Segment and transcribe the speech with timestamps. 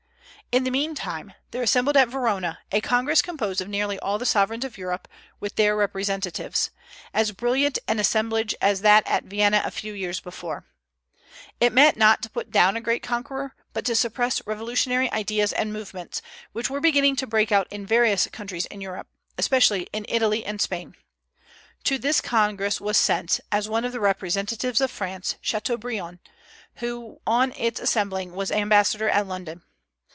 [0.53, 4.65] In the meantime there assembled at Verona a Congress composed of nearly all the sovereigns
[4.65, 5.07] of Europe,
[5.39, 6.71] with their representatives,
[7.13, 10.65] as brilliant an assemblage as that at Vienna a few years before.
[11.61, 15.71] It met not to put down a great conqueror, but to suppress revolutionary ideas and
[15.71, 16.21] movements,
[16.51, 19.07] which were beginning to break out in various countries in Europe,
[19.37, 20.95] especially in Italy and Spain.
[21.85, 26.19] To this Congress was sent, as one of the representatives of France, Chateaubriand,
[26.79, 29.61] who on its assembling was ambassador at London.